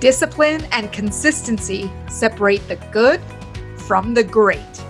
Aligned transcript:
Discipline 0.00 0.66
and 0.72 0.90
consistency 0.94 1.92
separate 2.08 2.66
the 2.68 2.76
good 2.90 3.20
from 3.76 4.14
the 4.14 4.24
great. 4.24 4.82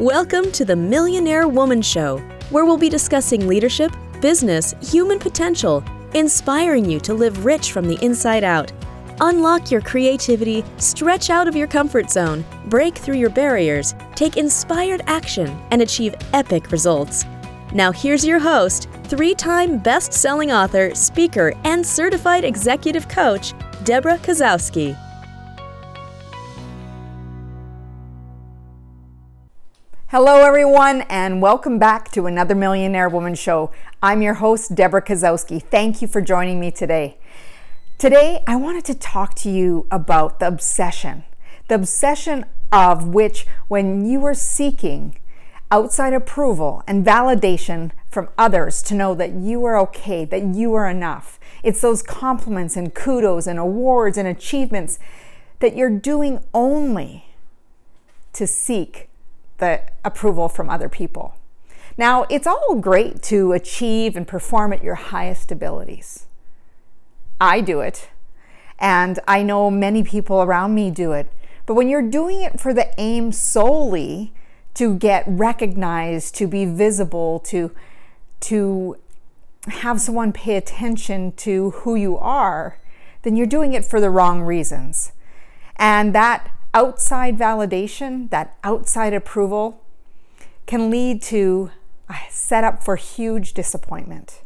Welcome 0.00 0.50
to 0.50 0.64
the 0.64 0.74
Millionaire 0.74 1.46
Woman 1.46 1.80
Show, 1.80 2.18
where 2.50 2.64
we'll 2.64 2.76
be 2.76 2.88
discussing 2.88 3.46
leadership, 3.46 3.92
business, 4.20 4.74
human 4.82 5.20
potential, 5.20 5.84
inspiring 6.12 6.84
you 6.90 6.98
to 6.98 7.14
live 7.14 7.44
rich 7.44 7.70
from 7.70 7.86
the 7.86 7.96
inside 8.04 8.42
out. 8.42 8.72
Unlock 9.20 9.70
your 9.70 9.80
creativity, 9.80 10.64
stretch 10.78 11.30
out 11.30 11.46
of 11.46 11.54
your 11.54 11.68
comfort 11.68 12.10
zone, 12.10 12.44
break 12.66 12.98
through 12.98 13.18
your 13.18 13.30
barriers, 13.30 13.94
take 14.16 14.36
inspired 14.36 15.02
action, 15.06 15.56
and 15.70 15.80
achieve 15.80 16.16
epic 16.32 16.72
results. 16.72 17.26
Now, 17.72 17.92
here's 17.92 18.24
your 18.24 18.40
host, 18.40 18.88
three 19.04 19.34
time 19.34 19.78
best 19.78 20.12
selling 20.12 20.50
author, 20.50 20.92
speaker, 20.96 21.52
and 21.62 21.86
certified 21.86 22.44
executive 22.44 23.08
coach, 23.08 23.52
Debra 23.84 24.16
Kasowski. 24.16 24.96
Hello, 30.06 30.40
everyone, 30.40 31.02
and 31.02 31.42
welcome 31.42 31.78
back 31.78 32.10
to 32.12 32.24
another 32.24 32.54
Millionaire 32.54 33.10
Woman 33.10 33.34
Show. 33.34 33.72
I'm 34.02 34.22
your 34.22 34.34
host, 34.34 34.74
Debra 34.74 35.02
Kasowski. 35.02 35.62
Thank 35.62 36.00
you 36.00 36.08
for 36.08 36.22
joining 36.22 36.58
me 36.58 36.70
today. 36.70 37.18
Today, 37.98 38.42
I 38.46 38.56
wanted 38.56 38.86
to 38.86 38.94
talk 38.94 39.34
to 39.34 39.50
you 39.50 39.86
about 39.90 40.40
the 40.40 40.48
obsession, 40.48 41.24
the 41.68 41.74
obsession 41.74 42.46
of 42.72 43.08
which, 43.08 43.46
when 43.68 44.06
you 44.06 44.24
are 44.24 44.32
seeking 44.32 45.18
outside 45.70 46.14
approval 46.14 46.82
and 46.86 47.04
validation 47.04 47.90
from 48.08 48.30
others 48.38 48.82
to 48.84 48.94
know 48.94 49.14
that 49.14 49.32
you 49.32 49.62
are 49.66 49.78
okay, 49.80 50.24
that 50.24 50.54
you 50.54 50.72
are 50.72 50.88
enough, 50.88 51.38
it's 51.64 51.80
those 51.80 52.02
compliments 52.02 52.76
and 52.76 52.94
kudos 52.94 53.46
and 53.46 53.58
awards 53.58 54.18
and 54.18 54.28
achievements 54.28 54.98
that 55.60 55.74
you're 55.74 55.90
doing 55.90 56.40
only 56.52 57.24
to 58.34 58.46
seek 58.46 59.08
the 59.58 59.80
approval 60.04 60.48
from 60.48 60.68
other 60.68 60.88
people. 60.88 61.34
Now, 61.96 62.24
it's 62.28 62.46
all 62.46 62.74
great 62.74 63.22
to 63.24 63.52
achieve 63.52 64.16
and 64.16 64.26
perform 64.26 64.72
at 64.72 64.82
your 64.82 64.96
highest 64.96 65.50
abilities. 65.50 66.26
I 67.40 67.60
do 67.60 67.80
it, 67.80 68.08
and 68.78 69.18
I 69.26 69.42
know 69.42 69.70
many 69.70 70.02
people 70.02 70.42
around 70.42 70.74
me 70.74 70.90
do 70.90 71.12
it. 71.12 71.32
But 71.66 71.74
when 71.74 71.88
you're 71.88 72.02
doing 72.02 72.42
it 72.42 72.60
for 72.60 72.74
the 72.74 72.92
aim 72.98 73.32
solely 73.32 74.32
to 74.74 74.96
get 74.96 75.24
recognized, 75.26 76.34
to 76.36 76.46
be 76.46 76.66
visible, 76.66 77.38
to 77.40 77.70
to 78.40 78.96
have 79.68 80.00
someone 80.00 80.32
pay 80.32 80.56
attention 80.56 81.32
to 81.32 81.70
who 81.70 81.94
you 81.94 82.18
are, 82.18 82.78
then 83.22 83.36
you're 83.36 83.46
doing 83.46 83.72
it 83.72 83.84
for 83.84 84.00
the 84.00 84.10
wrong 84.10 84.42
reasons. 84.42 85.12
And 85.76 86.14
that 86.14 86.50
outside 86.72 87.38
validation, 87.38 88.30
that 88.30 88.56
outside 88.62 89.14
approval, 89.14 89.80
can 90.66 90.90
lead 90.90 91.22
to 91.22 91.70
a 92.08 92.16
setup 92.30 92.82
for 92.82 92.96
huge 92.96 93.54
disappointment. 93.54 94.42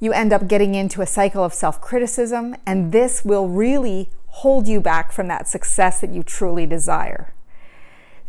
You 0.00 0.12
end 0.12 0.32
up 0.32 0.48
getting 0.48 0.74
into 0.74 1.02
a 1.02 1.06
cycle 1.06 1.44
of 1.44 1.54
self 1.54 1.80
criticism, 1.80 2.56
and 2.66 2.92
this 2.92 3.24
will 3.24 3.48
really 3.48 4.10
hold 4.26 4.66
you 4.66 4.80
back 4.80 5.12
from 5.12 5.28
that 5.28 5.46
success 5.46 6.00
that 6.00 6.10
you 6.10 6.22
truly 6.22 6.66
desire. 6.66 7.32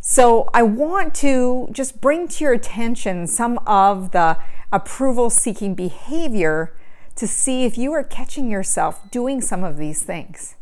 So, 0.00 0.48
I 0.54 0.62
want 0.62 1.14
to 1.16 1.68
just 1.72 2.00
bring 2.00 2.28
to 2.28 2.44
your 2.44 2.52
attention 2.52 3.26
some 3.26 3.58
of 3.66 4.12
the 4.12 4.38
approval 4.72 5.30
seeking 5.30 5.74
behavior 5.74 6.74
to 7.14 7.26
see 7.26 7.64
if 7.64 7.78
you 7.78 7.92
are 7.92 8.04
catching 8.04 8.50
yourself 8.50 9.10
doing 9.10 9.40
some 9.40 9.64
of 9.64 9.78
these 9.78 10.02
things. 10.02 10.54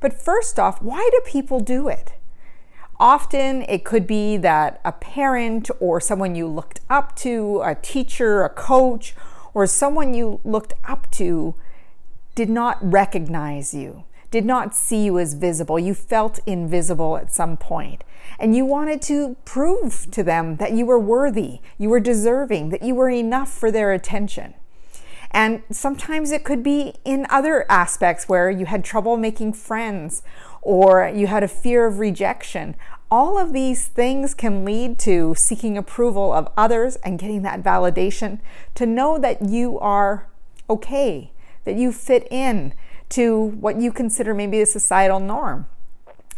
But 0.00 0.12
first 0.12 0.58
off, 0.58 0.82
why 0.82 1.08
do 1.12 1.20
people 1.24 1.60
do 1.60 1.88
it? 1.88 2.14
Often 2.98 3.62
it 3.62 3.84
could 3.84 4.06
be 4.06 4.36
that 4.36 4.80
a 4.84 4.92
parent 4.92 5.70
or 5.80 6.00
someone 6.00 6.34
you 6.34 6.46
looked 6.46 6.80
up 6.88 7.16
to, 7.16 7.60
a 7.64 7.74
teacher, 7.74 8.44
a 8.44 8.48
coach, 8.48 9.14
or 9.54 9.66
someone 9.66 10.14
you 10.14 10.40
looked 10.44 10.74
up 10.84 11.10
to 11.12 11.54
did 12.34 12.48
not 12.48 12.78
recognize 12.80 13.74
you, 13.74 14.04
did 14.30 14.44
not 14.44 14.74
see 14.74 15.04
you 15.04 15.18
as 15.18 15.34
visible. 15.34 15.78
You 15.78 15.94
felt 15.94 16.38
invisible 16.46 17.16
at 17.16 17.32
some 17.32 17.56
point. 17.56 18.04
And 18.38 18.56
you 18.56 18.64
wanted 18.64 19.02
to 19.02 19.36
prove 19.44 20.10
to 20.10 20.22
them 20.22 20.56
that 20.56 20.72
you 20.72 20.86
were 20.86 20.98
worthy, 20.98 21.60
you 21.78 21.88
were 21.88 22.00
deserving, 22.00 22.70
that 22.70 22.82
you 22.82 22.94
were 22.94 23.10
enough 23.10 23.52
for 23.52 23.70
their 23.70 23.92
attention. 23.92 24.54
And 25.32 25.62
sometimes 25.70 26.30
it 26.30 26.44
could 26.44 26.62
be 26.62 26.94
in 27.04 27.26
other 27.30 27.64
aspects 27.70 28.28
where 28.28 28.50
you 28.50 28.66
had 28.66 28.84
trouble 28.84 29.16
making 29.16 29.54
friends 29.54 30.22
or 30.60 31.10
you 31.12 31.26
had 31.26 31.42
a 31.42 31.48
fear 31.48 31.86
of 31.86 31.98
rejection. 31.98 32.76
All 33.10 33.38
of 33.38 33.52
these 33.52 33.86
things 33.86 34.34
can 34.34 34.64
lead 34.64 34.98
to 35.00 35.34
seeking 35.36 35.76
approval 35.76 36.32
of 36.32 36.48
others 36.56 36.96
and 36.96 37.18
getting 37.18 37.42
that 37.42 37.62
validation 37.62 38.40
to 38.74 38.86
know 38.86 39.18
that 39.18 39.48
you 39.48 39.78
are 39.78 40.28
okay, 40.68 41.32
that 41.64 41.76
you 41.76 41.92
fit 41.92 42.28
in 42.30 42.74
to 43.10 43.36
what 43.38 43.76
you 43.76 43.92
consider 43.92 44.34
maybe 44.34 44.60
a 44.60 44.66
societal 44.66 45.20
norm. 45.20 45.66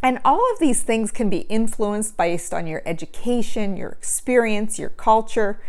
And 0.05 0.19
all 0.23 0.53
of 0.53 0.59
these 0.59 0.83
things 0.83 1.11
can 1.11 1.31
be 1.31 1.47
influenced 1.49 2.19
based 2.19 2.53
on 2.53 2.67
your 2.67 2.83
education, 2.85 3.75
your 3.75 3.89
experience, 3.89 4.79
your 4.79 4.91
culture. 4.91 5.63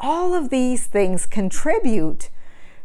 All 0.00 0.32
of 0.32 0.48
these 0.48 0.86
things 0.86 1.26
contribute 1.26 2.30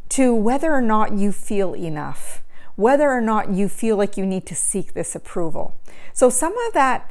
to 0.10 0.36
whether 0.36 0.74
or 0.74 0.82
not 0.82 1.14
you 1.14 1.32
feel 1.32 1.74
enough, 1.74 2.44
whether 2.76 3.10
or 3.10 3.22
not 3.22 3.50
you 3.50 3.70
feel 3.70 3.96
like 3.96 4.18
you 4.18 4.26
need 4.26 4.46
to 4.48 4.56
seek 4.56 4.94
this 4.94 5.16
approval. 5.16 5.74
So, 6.12 6.30
some 6.30 6.58
of 6.68 6.74
that 6.74 7.10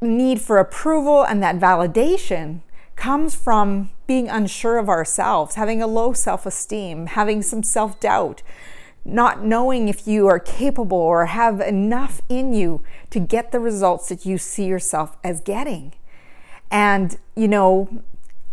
need 0.00 0.40
for 0.40 0.58
approval 0.58 1.24
and 1.24 1.42
that 1.42 1.58
validation 1.58 2.60
comes 2.94 3.34
from 3.34 3.90
being 4.06 4.28
unsure 4.28 4.78
of 4.78 4.88
ourselves, 4.88 5.56
having 5.56 5.82
a 5.82 5.88
low 5.88 6.12
self 6.12 6.46
esteem, 6.46 7.06
having 7.06 7.42
some 7.42 7.64
self 7.64 7.98
doubt, 7.98 8.44
not 9.08 9.42
knowing 9.42 9.88
if 9.88 10.06
you 10.06 10.26
are 10.26 10.38
capable 10.38 10.98
or 10.98 11.26
have 11.26 11.60
enough 11.60 12.20
in 12.28 12.52
you 12.52 12.82
to 13.10 13.18
get 13.18 13.52
the 13.52 13.58
results 13.58 14.08
that 14.10 14.26
you 14.26 14.38
see 14.38 14.66
yourself 14.66 15.16
as 15.24 15.40
getting. 15.40 15.94
And, 16.70 17.16
you 17.34 17.48
know, 17.48 18.02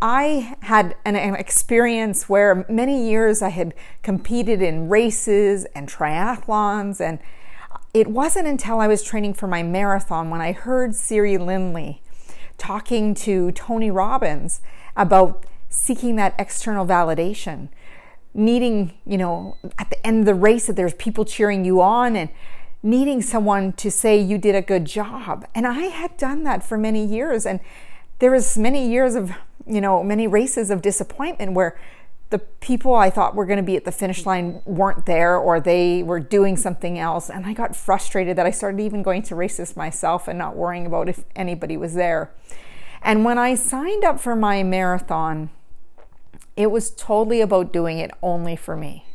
I 0.01 0.55
had 0.61 0.95
an, 1.05 1.15
an, 1.15 1.35
experience 1.35 2.29
where 2.29 2.65
many 2.69 3.09
years 3.09 3.41
I 3.41 3.49
had 3.49 3.73
competed 4.03 4.61
in 4.61 4.87
races 4.87 5.65
and 5.75 5.89
triathlons, 5.89 7.01
and 7.01 7.19
it 7.93 8.07
wasn't 8.07 8.47
until 8.47 8.79
I 8.79 8.87
was 8.87 9.03
training 9.03 9.33
for 9.33 9.47
my 9.47 9.63
marathon 9.63 10.29
when 10.29 10.41
I 10.41 10.51
heard 10.51 10.95
Siri 10.95 11.37
Lindley 11.37 12.01
talking 12.57 13.13
to 13.15 13.51
Tony 13.51 13.91
Robbins 13.91 14.61
about 14.95 15.45
seeking 15.69 16.15
that 16.15 16.35
external 16.39 16.85
validation 16.85 17.69
needing, 18.35 18.93
you 19.05 19.17
know, 19.17 19.57
at 19.79 19.89
the 19.89 20.05
end 20.05 20.19
of 20.19 20.25
the 20.25 20.35
race 20.35 20.67
that 20.67 20.75
there's 20.75 20.93
people 20.95 21.25
cheering 21.25 21.63
you 21.63 21.81
on 21.81 22.15
and 22.15 22.29
needing 22.83 23.21
someone 23.21 23.73
to 23.73 23.89
say 23.89 24.19
you 24.19 24.37
did 24.37 24.53
a 24.53 24.61
good 24.61 24.85
job. 24.85 25.47
And 25.55 25.65
I 25.65 25.85
had 25.85 26.17
done 26.17 26.43
that 26.43 26.63
for 26.63 26.77
many 26.77 27.03
years 27.03 27.45
and 27.45 27.59
there 28.19 28.31
was 28.31 28.57
many 28.57 28.87
years 28.87 29.15
of, 29.15 29.31
you 29.65 29.81
know, 29.81 30.03
many 30.03 30.27
races 30.27 30.69
of 30.69 30.81
disappointment 30.81 31.53
where 31.53 31.79
the 32.29 32.39
people 32.39 32.93
I 32.93 33.09
thought 33.09 33.35
were 33.35 33.45
going 33.45 33.57
to 33.57 33.63
be 33.63 33.77
at 33.77 33.85
the 33.85 33.91
finish 33.91 34.25
line 34.25 34.61
weren't 34.65 35.05
there 35.05 35.37
or 35.37 35.59
they 35.59 36.03
were 36.03 36.19
doing 36.19 36.57
something 36.57 36.99
else. 36.99 37.29
And 37.29 37.45
I 37.45 37.53
got 37.53 37.75
frustrated 37.75 38.37
that 38.37 38.45
I 38.45 38.51
started 38.51 38.81
even 38.81 39.03
going 39.03 39.23
to 39.23 39.35
races 39.35 39.77
myself 39.77 40.27
and 40.27 40.37
not 40.37 40.55
worrying 40.55 40.85
about 40.85 41.07
if 41.07 41.23
anybody 41.35 41.77
was 41.77 41.93
there. 41.93 42.31
And 43.01 43.23
when 43.23 43.37
I 43.37 43.55
signed 43.55 44.03
up 44.03 44.19
for 44.19 44.35
my 44.35 44.63
marathon, 44.63 45.49
it 46.55 46.71
was 46.71 46.91
totally 46.91 47.41
about 47.41 47.73
doing 47.73 47.99
it 47.99 48.11
only 48.21 48.55
for 48.55 48.75
me. 48.75 49.05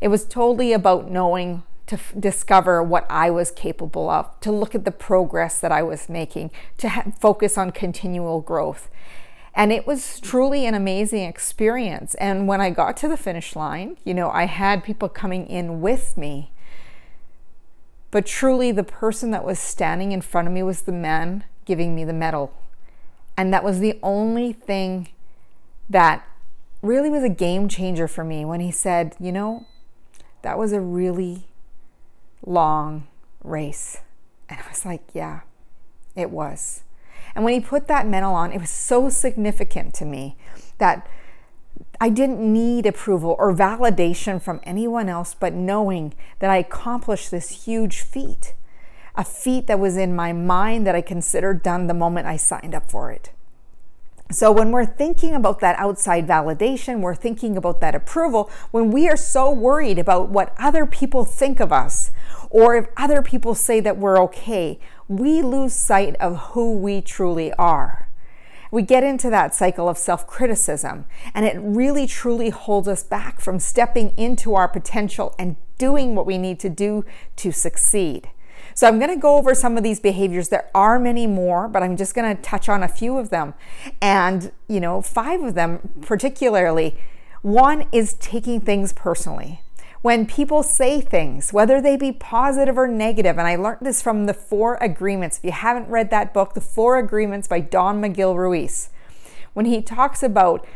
It 0.00 0.08
was 0.08 0.24
totally 0.24 0.72
about 0.72 1.10
knowing 1.10 1.62
to 1.86 1.96
f- 1.96 2.12
discover 2.18 2.82
what 2.82 3.06
I 3.08 3.30
was 3.30 3.50
capable 3.50 4.10
of, 4.10 4.38
to 4.40 4.52
look 4.52 4.74
at 4.74 4.84
the 4.84 4.90
progress 4.90 5.60
that 5.60 5.72
I 5.72 5.82
was 5.82 6.08
making, 6.08 6.50
to 6.78 6.88
ha- 6.88 7.12
focus 7.20 7.56
on 7.56 7.70
continual 7.70 8.40
growth. 8.40 8.90
And 9.54 9.72
it 9.72 9.86
was 9.86 10.20
truly 10.20 10.66
an 10.66 10.74
amazing 10.74 11.22
experience. 11.22 12.14
And 12.16 12.46
when 12.46 12.60
I 12.60 12.70
got 12.70 12.96
to 12.98 13.08
the 13.08 13.16
finish 13.16 13.56
line, 13.56 13.96
you 14.04 14.12
know, 14.12 14.30
I 14.30 14.44
had 14.44 14.84
people 14.84 15.08
coming 15.08 15.46
in 15.46 15.80
with 15.80 16.16
me. 16.16 16.50
But 18.10 18.26
truly, 18.26 18.70
the 18.70 18.84
person 18.84 19.30
that 19.30 19.44
was 19.44 19.58
standing 19.58 20.12
in 20.12 20.20
front 20.20 20.46
of 20.46 20.54
me 20.54 20.62
was 20.62 20.82
the 20.82 20.92
man 20.92 21.44
giving 21.64 21.94
me 21.94 22.04
the 22.04 22.12
medal. 22.12 22.52
And 23.36 23.52
that 23.52 23.64
was 23.64 23.78
the 23.78 23.98
only 24.02 24.52
thing 24.52 25.08
that 25.88 26.24
really 26.82 27.10
was 27.10 27.22
a 27.22 27.28
game 27.28 27.68
changer 27.68 28.08
for 28.08 28.24
me 28.24 28.44
when 28.44 28.60
he 28.60 28.70
said, 28.70 29.16
You 29.18 29.32
know, 29.32 29.66
that 30.42 30.58
was 30.58 30.72
a 30.72 30.80
really 30.80 31.46
long 32.44 33.06
race. 33.42 33.98
And 34.48 34.60
I 34.60 34.68
was 34.68 34.84
like, 34.84 35.02
Yeah, 35.12 35.40
it 36.14 36.30
was. 36.30 36.82
And 37.34 37.44
when 37.44 37.54
he 37.54 37.60
put 37.60 37.86
that 37.88 38.06
medal 38.06 38.32
on, 38.34 38.52
it 38.52 38.60
was 38.60 38.70
so 38.70 39.08
significant 39.10 39.92
to 39.94 40.04
me 40.04 40.36
that 40.78 41.06
I 42.00 42.08
didn't 42.08 42.40
need 42.40 42.86
approval 42.86 43.36
or 43.38 43.54
validation 43.54 44.40
from 44.40 44.60
anyone 44.64 45.08
else, 45.08 45.34
but 45.34 45.52
knowing 45.52 46.14
that 46.38 46.50
I 46.50 46.58
accomplished 46.58 47.30
this 47.30 47.64
huge 47.64 48.00
feat, 48.00 48.54
a 49.14 49.24
feat 49.24 49.66
that 49.66 49.78
was 49.78 49.96
in 49.96 50.14
my 50.14 50.32
mind 50.32 50.86
that 50.86 50.94
I 50.94 51.00
considered 51.00 51.62
done 51.62 51.86
the 51.86 51.94
moment 51.94 52.26
I 52.26 52.36
signed 52.36 52.74
up 52.74 52.90
for 52.90 53.10
it. 53.10 53.30
So, 54.30 54.50
when 54.50 54.72
we're 54.72 54.86
thinking 54.86 55.34
about 55.34 55.60
that 55.60 55.78
outside 55.78 56.26
validation, 56.26 57.00
we're 57.00 57.14
thinking 57.14 57.56
about 57.56 57.80
that 57.80 57.94
approval, 57.94 58.50
when 58.72 58.90
we 58.90 59.08
are 59.08 59.16
so 59.16 59.52
worried 59.52 60.00
about 60.00 60.30
what 60.30 60.52
other 60.58 60.84
people 60.84 61.24
think 61.24 61.60
of 61.60 61.72
us, 61.72 62.10
or 62.50 62.74
if 62.74 62.88
other 62.96 63.22
people 63.22 63.54
say 63.54 63.78
that 63.80 63.98
we're 63.98 64.20
okay, 64.24 64.80
we 65.06 65.42
lose 65.42 65.74
sight 65.74 66.16
of 66.16 66.38
who 66.38 66.76
we 66.76 67.00
truly 67.00 67.52
are. 67.52 68.08
We 68.72 68.82
get 68.82 69.04
into 69.04 69.30
that 69.30 69.54
cycle 69.54 69.88
of 69.88 69.96
self 69.96 70.26
criticism, 70.26 71.04
and 71.32 71.46
it 71.46 71.56
really 71.60 72.08
truly 72.08 72.50
holds 72.50 72.88
us 72.88 73.04
back 73.04 73.40
from 73.40 73.60
stepping 73.60 74.12
into 74.16 74.56
our 74.56 74.66
potential 74.66 75.36
and 75.38 75.54
doing 75.78 76.16
what 76.16 76.26
we 76.26 76.36
need 76.36 76.58
to 76.60 76.68
do 76.68 77.04
to 77.36 77.52
succeed. 77.52 78.30
So 78.76 78.86
I'm 78.86 78.98
going 78.98 79.10
to 79.10 79.16
go 79.18 79.38
over 79.38 79.54
some 79.54 79.78
of 79.78 79.82
these 79.82 80.00
behaviors. 80.00 80.50
There 80.50 80.68
are 80.74 80.98
many 80.98 81.26
more, 81.26 81.66
but 81.66 81.82
I'm 81.82 81.96
just 81.96 82.14
going 82.14 82.36
to 82.36 82.42
touch 82.42 82.68
on 82.68 82.82
a 82.82 82.88
few 82.88 83.16
of 83.16 83.30
them. 83.30 83.54
And, 84.02 84.52
you 84.68 84.80
know, 84.80 85.00
five 85.00 85.40
of 85.42 85.54
them 85.54 85.94
particularly. 86.02 86.94
One 87.40 87.86
is 87.90 88.12
taking 88.20 88.60
things 88.60 88.92
personally. 88.92 89.62
When 90.02 90.26
people 90.26 90.62
say 90.62 91.00
things, 91.00 91.54
whether 91.54 91.80
they 91.80 91.96
be 91.96 92.12
positive 92.12 92.76
or 92.76 92.86
negative, 92.86 93.38
and 93.38 93.48
I 93.48 93.56
learned 93.56 93.78
this 93.80 94.02
from 94.02 94.26
the 94.26 94.34
Four 94.34 94.74
Agreements. 94.82 95.38
If 95.38 95.44
you 95.44 95.52
haven't 95.52 95.88
read 95.88 96.10
that 96.10 96.34
book, 96.34 96.52
The 96.52 96.60
Four 96.60 96.98
Agreements 96.98 97.48
by 97.48 97.60
Don 97.60 97.98
Miguel 97.98 98.36
Ruiz, 98.36 98.90
when 99.54 99.64
he 99.64 99.80
talks 99.80 100.22
about 100.22 100.66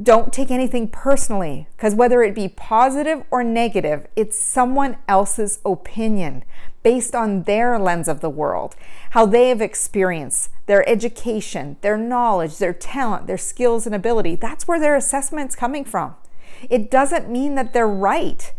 don't 0.00 0.32
take 0.32 0.50
anything 0.50 0.88
personally 0.88 1.68
because 1.76 1.94
whether 1.94 2.22
it 2.22 2.34
be 2.34 2.48
positive 2.48 3.24
or 3.30 3.42
negative, 3.44 4.06
it's 4.16 4.38
someone 4.38 4.96
else's 5.08 5.60
opinion 5.64 6.44
based 6.82 7.14
on 7.14 7.44
their 7.44 7.78
lens 7.78 8.08
of 8.08 8.20
the 8.20 8.30
world, 8.30 8.74
how 9.10 9.26
they 9.26 9.48
have 9.48 9.60
experienced 9.60 10.50
their 10.66 10.88
education, 10.88 11.76
their 11.80 11.96
knowledge, 11.96 12.58
their 12.58 12.72
talent, 12.72 13.26
their 13.26 13.38
skills 13.38 13.86
and 13.86 13.94
ability. 13.94 14.36
That's 14.36 14.66
where 14.66 14.80
their 14.80 14.96
assessment's 14.96 15.54
coming 15.54 15.84
from. 15.84 16.14
It 16.70 16.90
doesn't 16.90 17.30
mean 17.30 17.54
that 17.56 17.72
they're 17.72 17.88
right. 17.88 18.52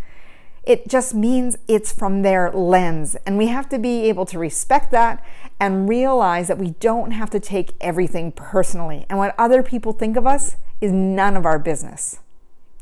It 0.64 0.88
just 0.88 1.14
means 1.14 1.58
it's 1.68 1.92
from 1.92 2.22
their 2.22 2.50
lens. 2.52 3.18
And 3.26 3.38
we 3.38 3.48
have 3.48 3.68
to 3.70 3.80
be 3.80 4.04
able 4.04 4.26
to 4.28 4.40
respect 4.40 4.92
that 4.92 5.24
and 5.60 5.90
realize 5.90 6.48
that 6.48 6.58
we 6.58 6.72
don't 6.80 7.12
have 7.12 7.30
to 7.32 7.40
take 7.40 7.74
everything 7.82 8.32
personally. 8.32 9.06
And 9.10 9.20
what 9.20 9.36
other 9.38 9.62
people 9.64 9.92
think 9.92 10.16
of 10.16 10.26
us 10.26 10.56
is 10.84 10.92
none 10.92 11.38
of 11.38 11.46
our 11.46 11.58
business. 11.58 12.20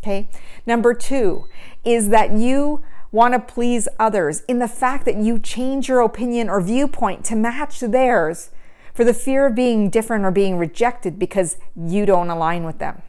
Okay. 0.01 0.27
Number 0.65 0.95
two 0.95 1.45
is 1.85 2.09
that 2.09 2.31
you 2.31 2.83
want 3.11 3.33
to 3.33 3.39
please 3.39 3.87
others 3.99 4.41
in 4.47 4.57
the 4.57 4.67
fact 4.67 5.05
that 5.05 5.17
you 5.17 5.37
change 5.37 5.87
your 5.87 5.99
opinion 5.99 6.49
or 6.49 6.59
viewpoint 6.61 7.23
to 7.25 7.35
match 7.35 7.79
theirs 7.79 8.49
for 8.93 9.03
the 9.03 9.13
fear 9.13 9.45
of 9.45 9.55
being 9.55 9.89
different 9.89 10.25
or 10.25 10.31
being 10.31 10.57
rejected 10.57 11.19
because 11.19 11.57
you 11.75 12.05
don't 12.05 12.29
align 12.29 12.63
with 12.63 12.79
them. 12.79 13.03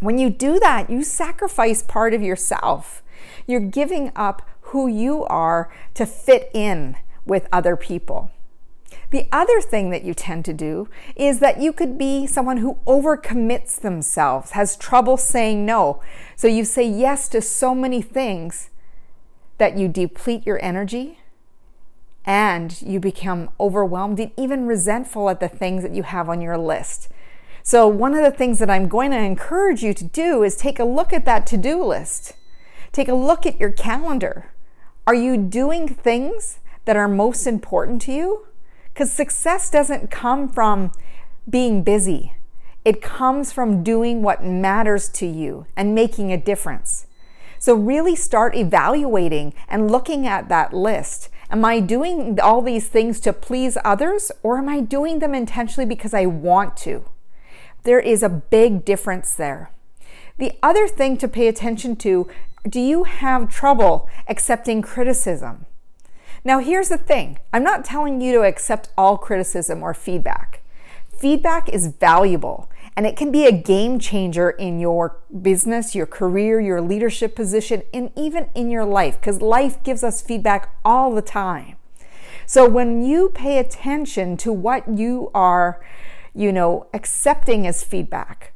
When 0.00 0.18
you 0.18 0.28
do 0.28 0.58
that, 0.58 0.90
you 0.90 1.02
sacrifice 1.04 1.82
part 1.82 2.12
of 2.12 2.22
yourself. 2.22 3.02
You're 3.46 3.60
giving 3.60 4.12
up 4.14 4.42
who 4.72 4.88
you 4.88 5.24
are 5.24 5.72
to 5.94 6.04
fit 6.04 6.50
in 6.52 6.96
with 7.24 7.48
other 7.52 7.76
people. 7.76 8.30
The 9.12 9.28
other 9.30 9.60
thing 9.60 9.90
that 9.90 10.04
you 10.04 10.14
tend 10.14 10.46
to 10.46 10.54
do 10.54 10.88
is 11.14 11.40
that 11.40 11.60
you 11.60 11.74
could 11.74 11.98
be 11.98 12.26
someone 12.26 12.56
who 12.56 12.78
overcommits 12.86 13.78
themselves, 13.78 14.52
has 14.52 14.74
trouble 14.74 15.18
saying 15.18 15.66
no. 15.66 16.00
So 16.34 16.48
you 16.48 16.64
say 16.64 16.88
yes 16.88 17.28
to 17.28 17.42
so 17.42 17.74
many 17.74 18.00
things 18.00 18.70
that 19.58 19.76
you 19.76 19.86
deplete 19.86 20.46
your 20.46 20.58
energy 20.64 21.18
and 22.24 22.80
you 22.80 22.98
become 23.00 23.50
overwhelmed 23.60 24.18
and 24.18 24.30
even 24.38 24.66
resentful 24.66 25.28
at 25.28 25.40
the 25.40 25.48
things 25.48 25.82
that 25.82 25.94
you 25.94 26.04
have 26.04 26.30
on 26.30 26.40
your 26.40 26.56
list. 26.56 27.10
So, 27.62 27.86
one 27.86 28.14
of 28.14 28.24
the 28.24 28.36
things 28.36 28.58
that 28.60 28.70
I'm 28.70 28.88
going 28.88 29.10
to 29.10 29.18
encourage 29.18 29.82
you 29.82 29.92
to 29.92 30.04
do 30.04 30.42
is 30.42 30.56
take 30.56 30.78
a 30.78 30.84
look 30.84 31.12
at 31.12 31.24
that 31.26 31.46
to 31.48 31.56
do 31.56 31.84
list. 31.84 32.32
Take 32.92 33.08
a 33.08 33.14
look 33.14 33.44
at 33.44 33.60
your 33.60 33.70
calendar. 33.70 34.52
Are 35.06 35.14
you 35.14 35.36
doing 35.36 35.86
things 35.86 36.58
that 36.86 36.96
are 36.96 37.08
most 37.08 37.46
important 37.46 38.02
to 38.02 38.12
you? 38.12 38.46
Because 38.92 39.10
success 39.10 39.70
doesn't 39.70 40.10
come 40.10 40.48
from 40.48 40.92
being 41.48 41.82
busy, 41.82 42.34
it 42.84 43.00
comes 43.00 43.52
from 43.52 43.82
doing 43.82 44.22
what 44.22 44.44
matters 44.44 45.08
to 45.10 45.26
you 45.26 45.66
and 45.76 45.94
making 45.94 46.32
a 46.32 46.36
difference. 46.36 47.06
So, 47.58 47.74
really 47.74 48.16
start 48.16 48.56
evaluating 48.56 49.54
and 49.68 49.90
looking 49.90 50.26
at 50.26 50.48
that 50.48 50.74
list. 50.74 51.28
Am 51.48 51.64
I 51.64 51.80
doing 51.80 52.40
all 52.40 52.60
these 52.60 52.88
things 52.88 53.20
to 53.20 53.32
please 53.32 53.78
others, 53.84 54.32
or 54.42 54.58
am 54.58 54.68
I 54.68 54.80
doing 54.80 55.20
them 55.20 55.34
intentionally 55.34 55.86
because 55.86 56.12
I 56.12 56.26
want 56.26 56.76
to? 56.78 57.04
There 57.84 58.00
is 58.00 58.22
a 58.22 58.28
big 58.28 58.84
difference 58.84 59.32
there. 59.34 59.70
The 60.38 60.52
other 60.62 60.88
thing 60.88 61.16
to 61.18 61.28
pay 61.28 61.46
attention 61.46 61.94
to 61.96 62.28
do 62.68 62.80
you 62.80 63.04
have 63.04 63.50
trouble 63.50 64.08
accepting 64.28 64.82
criticism? 64.82 65.66
Now, 66.44 66.58
here's 66.58 66.88
the 66.88 66.98
thing 66.98 67.38
I'm 67.52 67.62
not 67.62 67.84
telling 67.84 68.20
you 68.20 68.32
to 68.32 68.42
accept 68.42 68.90
all 68.98 69.16
criticism 69.16 69.82
or 69.82 69.94
feedback. 69.94 70.62
Feedback 71.08 71.68
is 71.68 71.86
valuable 71.86 72.68
and 72.96 73.06
it 73.06 73.16
can 73.16 73.30
be 73.30 73.46
a 73.46 73.52
game 73.52 73.98
changer 73.98 74.50
in 74.50 74.80
your 74.80 75.20
business, 75.40 75.94
your 75.94 76.06
career, 76.06 76.60
your 76.60 76.80
leadership 76.80 77.36
position, 77.36 77.82
and 77.94 78.10
even 78.16 78.48
in 78.54 78.70
your 78.70 78.84
life 78.84 79.20
because 79.20 79.40
life 79.40 79.82
gives 79.82 80.02
us 80.02 80.20
feedback 80.20 80.74
all 80.84 81.14
the 81.14 81.22
time. 81.22 81.76
So 82.44 82.68
when 82.68 83.02
you 83.02 83.28
pay 83.30 83.58
attention 83.58 84.36
to 84.38 84.52
what 84.52 84.98
you 84.98 85.30
are, 85.32 85.80
you 86.34 86.52
know, 86.52 86.88
accepting 86.92 87.66
as 87.66 87.84
feedback, 87.84 88.52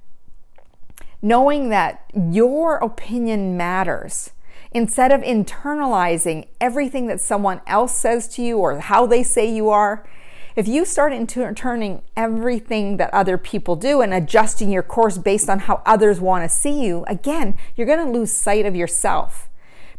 knowing 1.23 1.71
that 1.71 2.05
your 2.15 2.77
opinion 2.79 3.57
matters 3.57 4.33
Instead 4.77 5.11
of 5.11 5.23
internalizing 5.23 6.47
everything 6.61 7.07
that 7.07 7.19
someone 7.19 7.63
else 7.67 7.97
says 7.97 8.29
to 8.29 8.43
you 8.43 8.59
or 8.59 8.79
how 8.79 9.07
they 9.07 9.23
say 9.23 9.51
you 9.51 9.71
are, 9.71 10.07
if 10.55 10.69
you 10.69 10.85
start 10.85 11.15
into 11.15 11.51
turning 11.55 12.03
everything 12.15 12.99
that 12.99 13.09
other 13.15 13.39
people 13.39 13.75
do 13.75 14.03
and 14.03 14.13
adjusting 14.13 14.71
your 14.71 14.83
course 14.83 15.17
based 15.17 15.49
on 15.49 15.61
how 15.61 15.81
others 15.87 16.21
want 16.21 16.45
to 16.45 16.55
see 16.55 16.85
you, 16.85 17.07
again, 17.09 17.57
you're 17.75 17.87
going 17.87 18.05
to 18.05 18.13
lose 18.13 18.31
sight 18.31 18.67
of 18.67 18.77
yourself. 18.77 19.49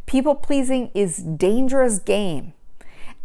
People 0.05 0.35
pleasing 0.35 0.91
is 0.93 1.17
dangerous 1.17 1.97
game. 1.97 2.53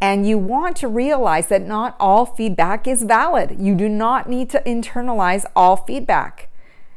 And 0.00 0.26
you 0.26 0.38
want 0.38 0.76
to 0.76 0.88
realize 0.88 1.49
that 1.49 1.66
not 1.66 1.97
all 2.00 2.25
feedback 2.25 2.88
is 2.88 3.02
valid. 3.02 3.61
You 3.61 3.75
do 3.75 3.90
not 3.90 4.26
need 4.26 4.49
to 4.52 4.62
internalize 4.64 5.44
all 5.54 5.76
feedback. 5.76 6.49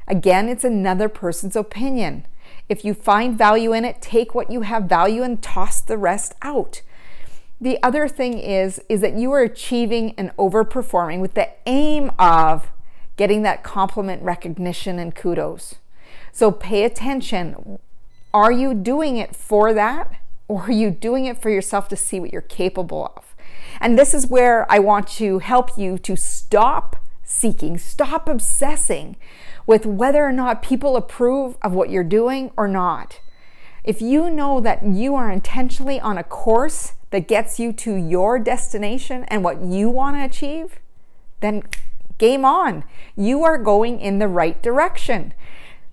Again, 0.08 0.48
it's 0.48 0.64
another 0.64 1.10
person's 1.10 1.58
opinion. 1.58 2.26
If 2.68 2.84
you 2.84 2.94
find 2.94 3.38
value 3.38 3.74
in 3.74 3.86
it, 3.86 4.02
take 4.02 4.34
what 4.34 4.52
you 4.52 4.62
have 4.62 4.84
value 4.84 5.22
and 5.22 5.42
toss 5.42 5.82
the 5.82 5.98
rest 5.98 6.34
out. 6.42 6.82
The 7.62 7.82
other 7.82 8.08
thing 8.08 8.38
is 8.38 8.82
is 8.90 9.02
that 9.02 9.16
you 9.16 9.32
are 9.32 9.42
achieving 9.42 10.14
and 10.18 10.36
overperforming 10.38 11.20
with 11.20 11.36
the 11.36 11.50
aim 11.66 12.12
of 12.20 12.72
getting 13.18 13.44
that 13.44 13.64
compliment 13.64 14.22
recognition 14.22 15.00
and 15.00 15.16
kudos. 15.16 15.76
So 16.32 16.52
pay 16.52 16.84
attention. 16.84 17.80
Are 18.34 18.52
you 18.52 18.74
doing 18.74 19.18
it 19.18 19.36
for 19.36 19.74
that 19.74 20.12
or 20.48 20.64
are 20.64 20.72
you 20.72 20.92
doing 20.92 21.26
it 21.26 21.42
for 21.42 21.50
yourself 21.50 21.88
to 21.90 21.96
see 21.96 22.20
what 22.20 22.34
you're 22.34 22.42
capable 22.42 23.12
of? 23.16 23.36
And 23.80 23.98
this 23.98 24.14
is 24.14 24.28
where 24.28 24.70
I 24.70 24.80
want 24.80 25.08
to 25.08 25.40
help 25.40 25.78
you 25.78 25.98
to 26.00 26.16
stop 26.18 26.98
seeking, 27.24 27.78
stop 27.78 28.28
obsessing 28.28 29.16
with 29.68 29.86
whether 29.86 30.24
or 30.24 30.32
not 30.32 30.62
people 30.62 30.96
approve 30.96 31.58
of 31.62 31.74
what 31.74 31.90
you're 31.90 32.04
doing 32.04 32.52
or 32.56 32.68
not. 32.68 33.20
If 33.84 34.02
you 34.02 34.30
know 34.30 34.60
that 34.62 34.86
you 34.86 35.16
are 35.16 35.32
intentionally 35.32 36.00
on 36.00 36.18
a 36.18 36.24
course 36.24 36.94
that 37.12 37.28
gets 37.28 37.60
you 37.60 37.72
to 37.74 37.96
your 37.96 38.40
destination 38.40 39.24
and 39.26 39.44
what 39.44 39.62
you 39.62 39.90
want 39.90 40.16
to 40.16 40.24
achieve, 40.24 40.80
then 41.42 41.64
game 42.18 42.46
on. 42.46 42.84
You 43.16 43.44
are 43.44 43.58
going 43.58 44.00
in 44.00 44.20
the 44.20 44.28
right 44.28 44.62
direction. 44.62 45.34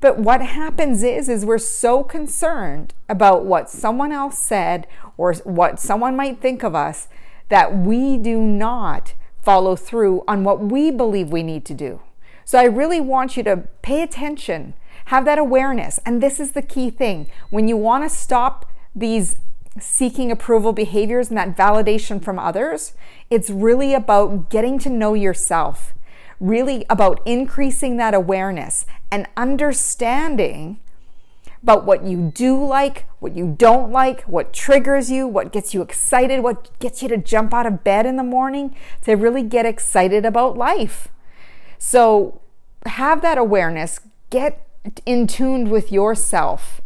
But 0.01 0.19
what 0.19 0.41
happens 0.41 1.03
is 1.03 1.29
is 1.29 1.45
we're 1.45 1.59
so 1.59 2.03
concerned 2.03 2.95
about 3.09 3.45
what 3.45 3.71
someone 3.71 4.11
else 4.11 4.39
said 4.39 4.87
or 5.17 5.35
what 5.45 5.79
someone 5.79 6.17
might 6.17 6.41
think 6.41 6.65
of 6.65 6.75
us 6.75 7.09
that 7.51 7.77
we 7.77 8.17
do 8.17 8.41
not 8.41 9.15
follow 9.43 9.77
through 9.77 10.25
on 10.27 10.45
what 10.45 10.61
we 10.61 10.91
believe 10.91 11.31
we 11.31 11.43
need 11.43 11.65
to 11.67 11.75
do. 11.75 12.01
So 12.45 12.59
I 12.59 12.65
really 12.65 13.01
want 13.01 13.37
you 13.37 13.43
to 13.45 13.69
pay 13.83 14.03
attention, 14.03 14.75
have 15.07 15.25
that 15.25 15.39
awareness. 15.39 15.99
And 16.05 16.23
this 16.23 16.41
is 16.41 16.53
the 16.53 16.63
key 16.63 16.91
thing. 16.91 17.29
When 17.51 17.69
you 17.69 17.77
want 17.77 18.05
to 18.05 18.11
stop 18.11 18.71
these 18.95 19.37
seeking 19.81 20.31
approval 20.31 20.73
behaviors 20.73 21.29
and 21.29 21.39
that 21.39 21.57
validation 21.57 22.23
from 22.23 22.39
others, 22.39 22.93
it's 23.31 23.49
really 23.49 23.95
about 23.95 24.51
getting 24.51 24.79
to 24.81 24.91
know 24.91 25.15
yourself, 25.15 25.95
really 26.41 26.85
about 26.91 27.21
increasing 27.27 27.97
that 27.97 28.15
awareness 28.15 28.85
and 29.11 29.27
understanding 29.37 30.79
about 31.63 31.85
what 31.85 32.03
you 32.03 32.33
do 32.35 32.63
like, 32.63 33.07
what 33.21 33.37
you 33.37 33.55
don't 33.57 33.93
like, 33.93 34.23
what 34.23 34.53
triggers 34.53 35.11
you, 35.11 35.29
what 35.29 35.53
gets 35.53 35.73
you 35.73 35.81
excited, 35.81 36.43
what 36.43 36.77
gets 36.81 37.03
you 37.03 37.09
to 37.09 37.17
jump 37.17 37.55
out 37.55 37.67
of 37.67 37.85
bed 37.85 38.05
in 38.05 38.17
the 38.17 38.25
morning 38.25 38.75
to 39.03 39.15
really 39.15 39.45
get 39.45 39.65
excited 39.65 40.27
about 40.27 40.59
life. 40.59 41.09
So 41.85 42.41
have 42.87 43.23
that 43.23 43.39
awareness, 43.39 43.99
get 44.31 44.65
in 45.05 45.27
tuned 45.27 45.69
with 45.69 45.91
yourself 45.91 46.81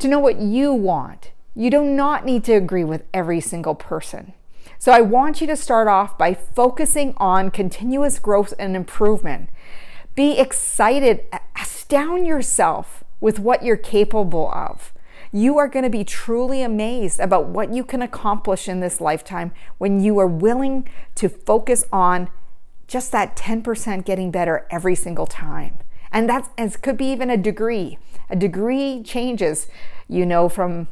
to 0.00 0.08
know 0.08 0.18
what 0.18 0.40
you 0.40 0.72
want. 0.72 1.30
You 1.54 1.70
do 1.70 1.84
not 1.84 2.26
need 2.26 2.42
to 2.44 2.54
agree 2.54 2.82
with 2.82 3.04
every 3.14 3.40
single 3.40 3.76
person. 3.76 4.32
So 4.76 4.90
I 4.90 5.02
want 5.02 5.40
you 5.40 5.46
to 5.46 5.54
start 5.54 5.86
off 5.86 6.18
by 6.18 6.34
focusing 6.34 7.14
on 7.18 7.52
continuous 7.52 8.18
growth 8.18 8.52
and 8.58 8.74
improvement. 8.74 9.50
Be 10.16 10.36
excited, 10.36 11.24
astound 11.56 12.26
yourself 12.26 13.04
with 13.20 13.38
what 13.38 13.62
you're 13.62 13.76
capable 13.76 14.50
of. 14.52 14.92
You 15.30 15.58
are 15.58 15.68
going 15.68 15.84
to 15.84 15.90
be 15.90 16.02
truly 16.02 16.62
amazed 16.62 17.20
about 17.20 17.46
what 17.46 17.72
you 17.72 17.84
can 17.84 18.02
accomplish 18.02 18.68
in 18.68 18.80
this 18.80 19.00
lifetime 19.00 19.52
when 19.78 20.00
you 20.00 20.18
are 20.18 20.26
willing 20.26 20.88
to 21.14 21.28
focus 21.28 21.84
on 21.92 22.30
just 22.88 23.12
that 23.12 23.36
10% 23.36 24.04
getting 24.04 24.30
better 24.30 24.66
every 24.70 24.94
single 24.94 25.26
time. 25.26 25.78
And 26.10 26.28
that's 26.28 26.48
it 26.56 26.80
could 26.82 26.96
be 26.96 27.12
even 27.12 27.30
a 27.30 27.36
degree. 27.36 27.98
A 28.30 28.36
degree 28.36 29.02
changes, 29.02 29.68
you 30.08 30.26
know, 30.26 30.48
from 30.48 30.88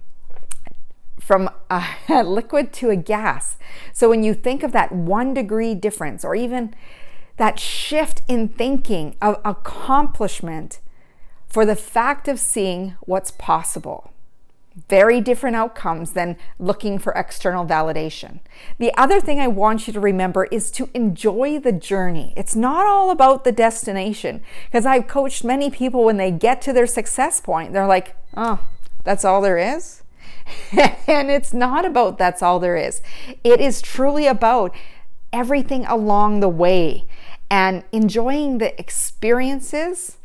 from 1.19 1.49
a 1.71 2.23
liquid 2.23 2.73
to 2.75 2.91
a 2.91 2.97
gas. 2.97 3.57
So 3.93 4.11
when 4.11 4.23
you 4.23 4.35
think 4.35 4.63
of 4.63 4.73
that 4.73 4.93
one 4.93 5.35
degree 5.35 5.75
difference 5.75 6.25
or 6.25 6.37
even 6.37 6.75
that 7.39 7.59
shift 7.59 8.23
in 8.29 8.49
thinking 8.49 9.17
of 9.21 9.41
accomplishment 9.45 10.81
for 11.47 11.65
the 11.65 11.77
fact 11.77 12.29
of 12.29 12.39
seeing 12.39 12.97
what's 13.01 13.31
possible. 13.31 14.13
Very 14.89 15.23
different 15.23 15.57
outcomes 15.57 16.13
than 16.13 16.37
looking 16.59 16.99
for 16.99 17.13
external 17.15 17.65
validation. 17.65 18.41
The 18.79 18.93
other 18.95 19.21
thing 19.21 19.41
I 19.41 19.49
want 19.49 19.87
you 19.87 19.93
to 19.95 20.01
remember 20.01 20.45
is 20.45 20.71
to 20.73 20.91
enjoy 20.93 21.59
the 21.59 21.73
journey. 21.73 22.35
It's 22.37 22.55
not 22.55 22.87
all 22.87 23.11
about 23.11 23.45
the 23.45 23.53
destination. 23.53 24.43
Because 24.67 24.85
I've 24.85 25.09
coached 25.09 25.45
many 25.45 25.71
people 25.71 26.05
when 26.05 26.19
they 26.19 26.31
get 26.31 26.61
to 26.63 26.75
their 26.75 26.87
success 26.87 27.41
point, 27.41 27.73
they're 27.73 27.87
like, 27.87 28.17
oh, 28.37 28.61
that's 29.03 29.25
all 29.25 29.41
there 29.41 29.59
is? 29.59 30.03
and 31.07 31.31
it's 31.31 31.55
not 31.55 31.85
about 31.85 32.19
that's 32.19 32.43
all 32.43 32.61
there 32.61 32.77
is. 32.77 33.01
It 33.43 33.61
is 33.61 33.81
truly 33.81 34.27
about 34.27 34.75
everything 35.33 35.87
along 35.87 36.41
the 36.41 36.49
way 36.49 37.07
and 37.51 37.85
enjoying 37.93 38.59
the 38.59 38.79
experiences 38.81 40.19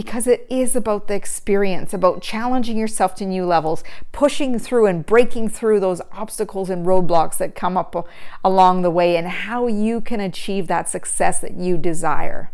because 0.00 0.26
it 0.26 0.46
is 0.48 0.74
about 0.74 1.08
the 1.08 1.14
experience, 1.14 1.92
about 1.92 2.22
challenging 2.22 2.78
yourself 2.78 3.14
to 3.14 3.26
new 3.26 3.44
levels, 3.44 3.84
pushing 4.12 4.58
through 4.58 4.86
and 4.86 5.04
breaking 5.04 5.46
through 5.46 5.78
those 5.78 6.00
obstacles 6.10 6.70
and 6.70 6.86
roadblocks 6.86 7.36
that 7.36 7.54
come 7.54 7.76
up 7.76 8.08
along 8.42 8.80
the 8.80 8.88
way, 8.88 9.14
and 9.14 9.28
how 9.28 9.66
you 9.66 10.00
can 10.00 10.18
achieve 10.18 10.68
that 10.68 10.88
success 10.88 11.38
that 11.40 11.52
you 11.52 11.76
desire. 11.76 12.50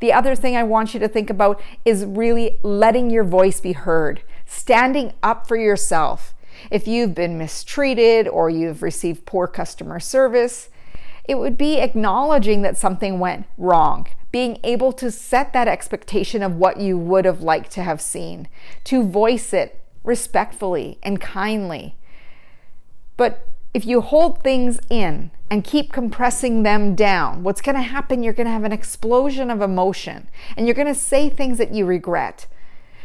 The 0.00 0.12
other 0.12 0.36
thing 0.36 0.56
I 0.56 0.62
want 0.62 0.92
you 0.92 1.00
to 1.00 1.08
think 1.08 1.30
about 1.30 1.58
is 1.86 2.04
really 2.04 2.58
letting 2.62 3.08
your 3.08 3.24
voice 3.24 3.62
be 3.62 3.72
heard 3.72 4.22
standing 4.44 5.14
up 5.22 5.48
for 5.48 5.56
yourself. 5.56 6.34
If 6.70 6.86
you've 6.86 7.14
been 7.14 7.38
mistreated 7.38 8.28
or 8.28 8.50
you've 8.50 8.82
received 8.82 9.24
poor 9.24 9.46
customer 9.46 10.00
service, 10.00 10.68
it 11.24 11.36
would 11.36 11.56
be 11.56 11.78
acknowledging 11.78 12.62
that 12.62 12.76
something 12.76 13.18
went 13.18 13.46
wrong, 13.56 14.06
being 14.30 14.58
able 14.62 14.92
to 14.92 15.10
set 15.10 15.52
that 15.52 15.68
expectation 15.68 16.42
of 16.42 16.56
what 16.56 16.78
you 16.78 16.98
would 16.98 17.24
have 17.24 17.40
liked 17.40 17.70
to 17.72 17.82
have 17.82 18.00
seen, 18.00 18.48
to 18.84 19.02
voice 19.02 19.52
it 19.52 19.80
respectfully 20.02 20.98
and 21.02 21.20
kindly. 21.20 21.96
But 23.16 23.48
if 23.72 23.86
you 23.86 24.00
hold 24.02 24.42
things 24.42 24.78
in 24.90 25.30
and 25.50 25.64
keep 25.64 25.92
compressing 25.92 26.62
them 26.62 26.94
down, 26.94 27.42
what's 27.42 27.60
going 27.60 27.76
to 27.76 27.82
happen? 27.82 28.22
You're 28.22 28.32
going 28.32 28.46
to 28.46 28.52
have 28.52 28.64
an 28.64 28.72
explosion 28.72 29.50
of 29.50 29.62
emotion 29.62 30.28
and 30.56 30.66
you're 30.66 30.74
going 30.74 30.86
to 30.86 30.94
say 30.94 31.28
things 31.28 31.58
that 31.58 31.74
you 31.74 31.86
regret. 31.86 32.46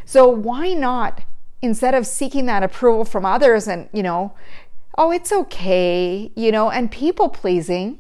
So, 0.06 0.28
why 0.28 0.74
not 0.74 1.22
instead 1.62 1.94
of 1.94 2.08
seeking 2.08 2.46
that 2.46 2.64
approval 2.64 3.06
from 3.06 3.26
others 3.26 3.68
and, 3.68 3.90
you 3.92 4.04
know, 4.04 4.34
oh, 4.98 5.12
it's 5.12 5.32
okay, 5.32 6.32
you 6.36 6.52
know, 6.52 6.70
and 6.70 6.92
people 6.92 7.30
pleasing, 7.30 8.00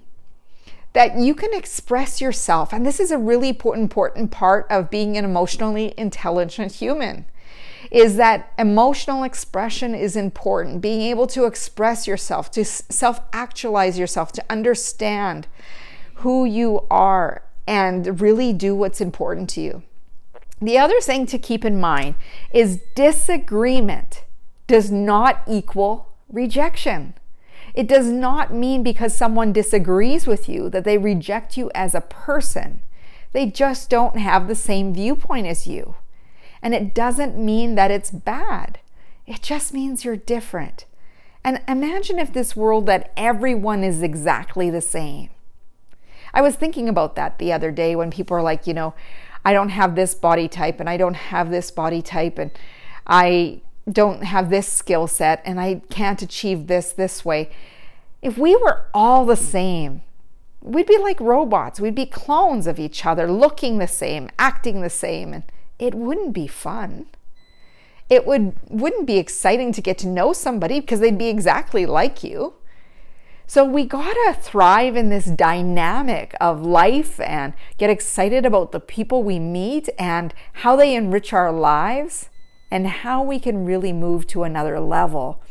that 0.93 1.17
you 1.17 1.35
can 1.35 1.53
express 1.53 2.19
yourself. 2.19 2.73
And 2.73 2.85
this 2.85 2.99
is 2.99 3.11
a 3.11 3.17
really 3.17 3.49
important, 3.49 4.31
part 4.31 4.65
of 4.69 4.89
being 4.89 5.17
an 5.17 5.25
emotionally 5.25 5.93
intelligent 5.97 6.73
human 6.73 7.25
is 7.91 8.17
that 8.17 8.53
emotional 8.57 9.23
expression 9.23 9.95
is 9.95 10.15
important. 10.15 10.81
Being 10.81 11.01
able 11.01 11.27
to 11.27 11.45
express 11.45 12.07
yourself, 12.07 12.51
to 12.51 12.65
self 12.65 13.21
actualize 13.33 13.97
yourself, 13.97 14.31
to 14.33 14.45
understand 14.49 15.47
who 16.15 16.45
you 16.45 16.85
are 16.91 17.43
and 17.67 18.19
really 18.21 18.53
do 18.53 18.75
what's 18.75 19.01
important 19.01 19.49
to 19.51 19.61
you. 19.61 19.83
The 20.61 20.77
other 20.77 20.99
thing 20.99 21.25
to 21.27 21.39
keep 21.39 21.63
in 21.63 21.79
mind 21.79 22.15
is 22.51 22.81
disagreement 22.95 24.25
does 24.67 24.91
not 24.91 25.41
equal 25.47 26.13
rejection. 26.27 27.13
It 27.73 27.87
does 27.87 28.07
not 28.07 28.53
mean 28.53 28.83
because 28.83 29.15
someone 29.15 29.53
disagrees 29.53 30.27
with 30.27 30.49
you 30.49 30.69
that 30.69 30.83
they 30.83 30.97
reject 30.97 31.57
you 31.57 31.71
as 31.75 31.93
a 31.93 32.01
person. 32.01 32.81
They 33.31 33.45
just 33.45 33.89
don't 33.89 34.17
have 34.17 34.47
the 34.47 34.55
same 34.55 34.93
viewpoint 34.93 35.47
as 35.47 35.67
you. 35.67 35.95
And 36.61 36.73
it 36.73 36.93
doesn't 36.93 37.37
mean 37.37 37.75
that 37.75 37.91
it's 37.91 38.11
bad. 38.11 38.79
It 39.25 39.41
just 39.41 39.73
means 39.73 40.03
you're 40.03 40.15
different. 40.15 40.85
And 41.43 41.61
imagine 41.67 42.19
if 42.19 42.33
this 42.33 42.55
world 42.55 42.85
that 42.87 43.11
everyone 43.15 43.83
is 43.83 44.01
exactly 44.01 44.69
the 44.69 44.81
same. 44.81 45.29
I 46.33 46.41
was 46.41 46.55
thinking 46.55 46.89
about 46.89 47.15
that 47.15 47.39
the 47.39 47.53
other 47.53 47.71
day 47.71 47.95
when 47.95 48.11
people 48.11 48.35
are 48.35 48.41
like, 48.41 48.67
you 48.67 48.73
know, 48.73 48.93
I 49.45 49.53
don't 49.53 49.69
have 49.69 49.95
this 49.95 50.13
body 50.13 50.47
type 50.47 50.79
and 50.79 50.89
I 50.89 50.97
don't 50.97 51.15
have 51.15 51.49
this 51.49 51.71
body 51.71 52.01
type 52.01 52.37
and 52.37 52.51
I 53.07 53.61
don't 53.91 54.23
have 54.23 54.49
this 54.49 54.67
skill 54.67 55.07
set 55.07 55.41
and 55.45 55.59
I 55.59 55.81
can't 55.89 56.21
achieve 56.21 56.67
this 56.67 56.91
this 56.91 57.23
way. 57.23 57.49
If 58.21 58.37
we 58.37 58.55
were 58.55 58.85
all 58.93 59.25
the 59.25 59.35
same, 59.35 60.01
we'd 60.61 60.87
be 60.87 60.97
like 60.97 61.19
robots. 61.19 61.79
We'd 61.79 61.95
be 61.95 62.05
clones 62.05 62.67
of 62.67 62.79
each 62.79 63.05
other, 63.05 63.31
looking 63.31 63.77
the 63.77 63.87
same, 63.87 64.29
acting 64.37 64.81
the 64.81 64.89
same, 64.89 65.33
and 65.33 65.43
it 65.77 65.95
wouldn't 65.95 66.33
be 66.33 66.47
fun. 66.47 67.07
It 68.09 68.25
would 68.25 68.53
wouldn't 68.69 69.07
be 69.07 69.17
exciting 69.17 69.71
to 69.73 69.81
get 69.81 69.97
to 69.99 70.07
know 70.07 70.33
somebody 70.33 70.79
because 70.79 70.99
they'd 70.99 71.17
be 71.17 71.29
exactly 71.29 71.85
like 71.85 72.23
you. 72.23 72.55
So 73.45 73.63
we 73.63 73.85
gotta 73.85 74.37
thrive 74.39 74.95
in 74.95 75.09
this 75.09 75.25
dynamic 75.25 76.35
of 76.39 76.61
life 76.61 77.19
and 77.19 77.53
get 77.77 77.89
excited 77.89 78.45
about 78.45 78.71
the 78.71 78.79
people 78.79 79.23
we 79.23 79.39
meet 79.39 79.89
and 79.97 80.33
how 80.53 80.75
they 80.75 80.93
enrich 80.93 81.33
our 81.33 81.51
lives 81.51 82.29
and 82.71 82.87
how 82.87 83.23
we 83.23 83.39
can 83.39 83.65
really 83.65 83.93
move 83.93 84.27
to 84.27 84.43
another 84.43 84.79
level 84.79 85.41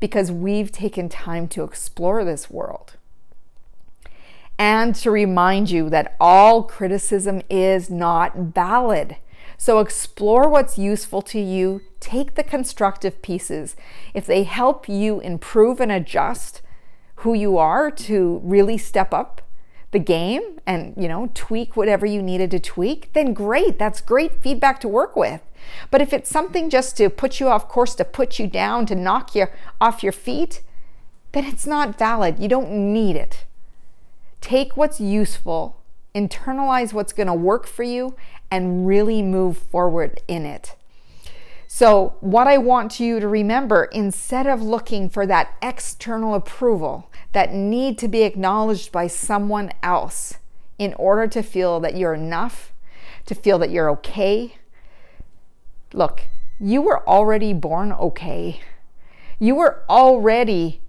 because 0.00 0.30
we've 0.30 0.70
taken 0.70 1.08
time 1.08 1.48
to 1.48 1.64
explore 1.64 2.24
this 2.24 2.50
world. 2.50 2.94
And 4.58 4.94
to 4.96 5.10
remind 5.10 5.70
you 5.70 5.90
that 5.90 6.16
all 6.18 6.62
criticism 6.62 7.42
is 7.50 7.90
not 7.90 8.36
valid. 8.36 9.16
So 9.58 9.80
explore 9.80 10.48
what's 10.48 10.78
useful 10.78 11.22
to 11.22 11.40
you, 11.40 11.82
take 12.00 12.34
the 12.34 12.42
constructive 12.42 13.22
pieces. 13.22 13.76
If 14.14 14.26
they 14.26 14.44
help 14.44 14.88
you 14.88 15.20
improve 15.20 15.80
and 15.80 15.92
adjust, 15.92 16.62
who 17.16 17.34
you 17.34 17.56
are 17.58 17.90
to 17.90 18.40
really 18.44 18.78
step 18.78 19.14
up 19.14 19.42
the 19.92 19.98
game 19.98 20.60
and 20.66 20.94
you 20.96 21.08
know 21.08 21.30
tweak 21.32 21.76
whatever 21.76 22.04
you 22.04 22.20
needed 22.20 22.50
to 22.50 22.58
tweak 22.58 23.12
then 23.12 23.32
great 23.32 23.78
that's 23.78 24.00
great 24.00 24.42
feedback 24.42 24.80
to 24.80 24.88
work 24.88 25.16
with 25.16 25.40
but 25.90 26.00
if 26.00 26.12
it's 26.12 26.30
something 26.30 26.70
just 26.70 26.96
to 26.96 27.08
put 27.08 27.40
you 27.40 27.48
off 27.48 27.68
course 27.68 27.94
to 27.94 28.04
put 28.04 28.38
you 28.38 28.46
down 28.46 28.86
to 28.86 28.94
knock 28.94 29.34
you 29.34 29.46
off 29.80 30.02
your 30.02 30.12
feet 30.12 30.62
then 31.32 31.44
it's 31.44 31.66
not 31.66 31.98
valid. 31.98 32.38
You 32.38 32.48
don't 32.48 32.70
need 32.70 33.14
it. 33.14 33.44
Take 34.40 34.74
what's 34.74 35.00
useful 35.00 35.76
internalize 36.16 36.94
what's 36.94 37.12
going 37.12 37.26
to 37.26 37.34
work 37.34 37.66
for 37.66 37.82
you 37.82 38.16
and 38.50 38.86
really 38.86 39.22
move 39.22 39.58
forward 39.58 40.20
in 40.26 40.46
it. 40.46 40.74
So, 41.68 42.16
what 42.20 42.46
I 42.46 42.56
want 42.56 42.98
you 42.98 43.20
to 43.20 43.28
remember 43.28 43.84
instead 43.84 44.46
of 44.46 44.62
looking 44.62 45.10
for 45.10 45.26
that 45.26 45.54
external 45.60 46.34
approval 46.34 47.10
that 47.32 47.52
need 47.52 47.98
to 47.98 48.08
be 48.08 48.22
acknowledged 48.22 48.92
by 48.92 49.08
someone 49.08 49.72
else 49.82 50.34
in 50.78 50.94
order 50.94 51.26
to 51.26 51.42
feel 51.42 51.78
that 51.80 51.96
you're 51.96 52.14
enough, 52.14 52.72
to 53.26 53.34
feel 53.34 53.58
that 53.58 53.70
you're 53.70 53.90
okay, 53.90 54.54
look, 55.96 56.22
you 56.60 56.82
were 56.82 57.06
already 57.08 57.52
born 57.52 57.90
okay. 57.90 58.60
You 59.40 59.56
were 59.56 59.82
already 59.88 60.80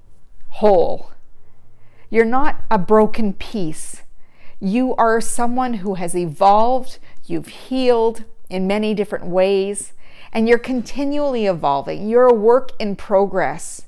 whole. 0.50 1.12
You're 2.10 2.26
not 2.26 2.62
a 2.70 2.78
broken 2.78 3.34
piece. 3.34 4.04
You 4.60 4.96
are 4.96 5.22
someone 5.22 5.76
who 5.76 5.96
has 5.96 6.16
evolved, 6.16 7.00
you've 7.26 7.48
healed 7.48 8.26
in 8.50 8.68
many 8.68 8.94
different 8.94 9.26
ways, 9.26 9.94
and 10.34 10.48
you're 10.48 10.58
continually 10.58 11.46
evolving. 11.46 12.10
You're 12.10 12.28
a 12.28 12.34
work 12.34 12.72
in 12.80 12.96
progress. 12.96 13.86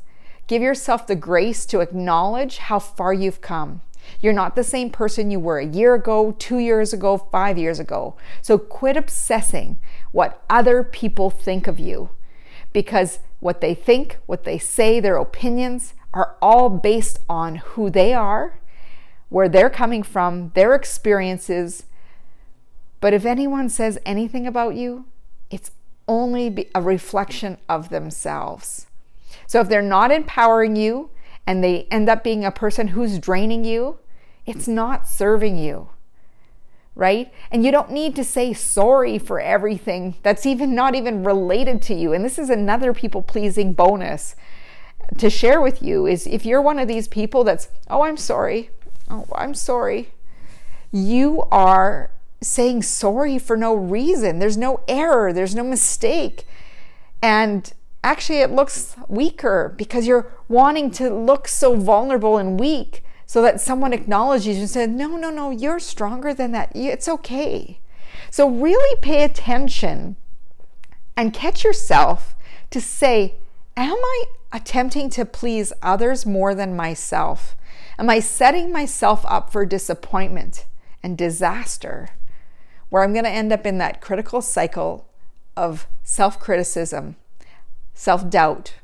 Give 0.48 0.62
yourself 0.62 1.06
the 1.06 1.16
grace 1.16 1.66
to 1.68 1.82
acknowledge 1.82 2.58
how 2.58 2.80
far 2.80 3.14
you've 3.14 3.42
come. 3.42 3.82
You're 4.22 4.34
not 4.34 4.56
the 4.56 4.64
same 4.64 4.90
person 4.90 5.32
you 5.32 5.40
were 5.40 5.60
a 5.60 5.66
year 5.66 5.96
ago, 5.96 6.36
two 6.38 6.58
years 6.58 6.94
ago, 6.94 7.18
five 7.18 7.58
years 7.58 7.80
ago. 7.80 8.16
So 8.42 8.58
quit 8.58 8.98
obsessing 8.98 9.80
what 10.12 10.44
other 10.50 10.84
people 10.84 11.30
think 11.30 11.68
of 11.68 11.80
you 11.80 12.10
because 12.74 13.20
what 13.40 13.62
they 13.62 13.74
think, 13.74 14.18
what 14.26 14.44
they 14.44 14.58
say, 14.58 15.00
their 15.00 15.18
opinions 15.18 15.94
are 16.14 16.36
all 16.42 16.70
based 16.70 17.20
on 17.30 17.56
who 17.56 17.90
they 17.90 18.14
are, 18.14 18.60
where 19.30 19.50
they're 19.50 19.70
coming 19.70 20.04
from, 20.04 20.52
their 20.56 20.74
experiences. 20.74 21.84
But 23.00 23.14
if 23.14 23.26
anyone 23.26 23.70
says 23.70 24.00
anything 24.06 24.46
about 24.46 24.76
you, 24.76 25.06
it's 25.50 25.72
only 26.08 26.68
a 26.74 26.82
reflection 26.82 27.58
of 27.70 27.90
themselves. 27.90 28.88
So 29.48 29.62
if 29.62 29.70
they're 29.70 29.82
not 29.82 30.12
empowering 30.12 30.76
you 30.76 31.12
and 31.50 31.64
they 31.64 31.88
end 31.90 32.08
up 32.08 32.24
being 32.24 32.46
a 32.46 32.52
person 32.52 32.90
who's 32.90 33.18
draining 33.18 33.66
you, 33.66 33.98
it's 34.46 34.68
not 34.68 35.08
serving 35.08 35.58
you. 35.58 35.90
Right? 36.94 37.34
And 37.50 37.66
you 37.66 37.72
don't 37.72 37.90
need 37.90 38.16
to 38.18 38.24
say 38.24 38.54
sorry 38.54 39.18
for 39.18 39.40
everything 39.40 40.14
that's 40.22 40.46
even 40.46 40.76
not 40.76 40.94
even 40.94 41.24
related 41.24 41.82
to 41.84 41.96
you. 41.96 42.14
And 42.14 42.24
this 42.24 42.38
is 42.38 42.52
another 42.52 42.94
people 42.94 43.24
pleasing 43.24 43.74
bonus 43.74 44.36
to 45.18 45.28
share 45.28 45.60
with 45.60 45.82
you 45.82 46.06
is 46.06 46.28
if 46.28 46.46
you're 46.46 46.62
one 46.62 46.78
of 46.78 46.88
these 46.88 47.08
people 47.08 47.44
that's, 47.44 47.70
oh, 47.90 48.04
I'm 48.04 48.18
sorry. 48.18 48.70
Oh, 49.10 49.26
I'm 49.34 49.56
sorry. 49.56 50.10
You 50.92 51.46
are 51.52 52.12
saying 52.42 52.84
sorry 52.84 53.40
for 53.40 53.58
no 53.58 53.74
reason. 53.74 54.38
There's 54.38 54.56
no 54.58 54.82
error, 54.88 55.34
there's 55.34 55.56
no 55.56 55.64
mistake. 55.64 56.46
And 57.24 57.74
actually, 58.04 58.40
it 58.40 58.52
looks 58.52 58.96
weaker 59.08 59.74
because 59.78 60.08
you're 60.08 60.32
wanting 60.48 60.92
to 60.92 61.10
look 61.10 61.48
so 61.48 61.76
vulnerable 61.76 62.38
and 62.38 62.60
weak 62.60 63.04
so 63.26 63.42
that 63.42 63.62
someone 63.62 63.94
acknowledges 63.94 64.56
you 64.56 64.62
and 64.62 64.70
says, 64.70 64.90
No, 64.90 65.16
no, 65.16 65.30
no, 65.30 65.52
you're 65.52 65.80
stronger 65.80 66.34
than 66.34 66.52
that. 66.52 66.72
It's 66.76 67.08
okay. 67.08 67.80
So, 68.32 68.50
really 68.50 69.00
pay 69.02 69.24
attention 69.24 70.16
and 71.16 71.34
catch 71.34 71.64
yourself 71.64 72.36
to 72.72 72.82
say, 72.82 73.36
Am 73.78 73.98
I 73.98 74.24
attempting 74.52 75.10
to 75.12 75.26
please 75.26 75.74
others 75.82 76.26
more 76.26 76.56
than 76.56 76.76
myself? 76.76 77.56
Am 77.98 78.10
I 78.10 78.20
setting 78.20 78.72
myself 78.72 79.26
up 79.28 79.52
for 79.52 79.66
disappointment 79.66 80.66
and 81.04 81.18
disaster? 81.18 82.10
where 82.90 83.04
I'm 83.04 83.14
going 83.14 83.26
to 83.26 83.32
end 83.32 83.54
up 83.54 83.66
in 83.66 83.78
that 83.78 84.02
critical 84.02 84.42
cycle 84.42 85.08
of 85.56 85.88
self 86.04 86.40
criticism, 86.40 87.16
self 88.00 88.30
doubt, 88.30 88.76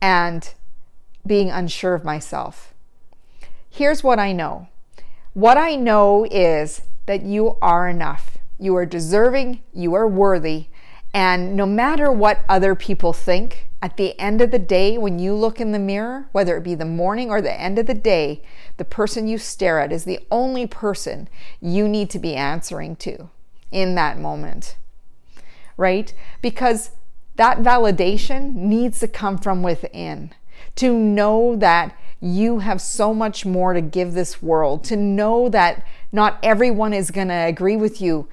and 0.00 0.54
being 1.26 1.50
unsure 1.50 1.92
of 1.92 2.04
myself. 2.04 2.72
Here's 3.68 4.02
what 4.02 4.18
I 4.18 4.32
know 4.32 4.68
what 5.34 5.58
I 5.58 5.76
know 5.76 6.26
is 6.30 6.80
that 7.04 7.22
you 7.22 7.58
are 7.60 7.86
enough. 7.88 8.38
You 8.58 8.74
are 8.76 8.86
deserving, 8.86 9.62
you 9.74 9.92
are 9.92 10.08
worthy, 10.08 10.68
and 11.12 11.54
no 11.54 11.66
matter 11.66 12.10
what 12.10 12.44
other 12.48 12.74
people 12.74 13.12
think, 13.12 13.68
at 13.82 13.98
the 13.98 14.18
end 14.18 14.40
of 14.40 14.52
the 14.52 14.58
day, 14.58 14.96
when 14.96 15.18
you 15.18 15.34
look 15.34 15.60
in 15.60 15.72
the 15.72 15.78
mirror, 15.78 16.28
whether 16.32 16.56
it 16.56 16.64
be 16.64 16.74
the 16.74 16.86
morning 16.86 17.28
or 17.28 17.42
the 17.42 17.60
end 17.60 17.78
of 17.78 17.86
the 17.86 17.94
day, 17.94 18.42
the 18.78 18.84
person 18.86 19.28
you 19.28 19.36
stare 19.36 19.80
at 19.80 19.92
is 19.92 20.04
the 20.04 20.20
only 20.30 20.66
person 20.66 21.28
you 21.60 21.86
need 21.86 22.08
to 22.10 22.18
be 22.18 22.34
answering 22.34 22.96
to 22.96 23.28
in 23.70 23.94
that 23.96 24.18
moment. 24.18 24.76
Right? 25.76 26.14
Because 26.40 26.92
that 27.36 27.62
validation 27.62 28.54
needs 28.54 29.00
to 29.00 29.08
come 29.08 29.38
from 29.38 29.62
within. 29.62 30.32
To 30.76 30.92
know 30.92 31.56
that 31.56 31.96
you 32.20 32.60
have 32.60 32.80
so 32.80 33.12
much 33.12 33.44
more 33.44 33.74
to 33.74 33.80
give 33.80 34.12
this 34.12 34.42
world, 34.42 34.84
to 34.84 34.96
know 34.96 35.48
that 35.48 35.84
not 36.12 36.38
everyone 36.42 36.92
is 36.92 37.10
going 37.10 37.28
to 37.28 37.34
agree 37.34 37.76
with 37.76 38.00
you, 38.00 38.28